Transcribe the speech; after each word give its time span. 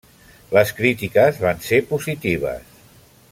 Les 0.57 0.71
crítiques 0.79 1.37
van 1.45 1.61
ser 1.67 1.81
positives. 1.93 2.75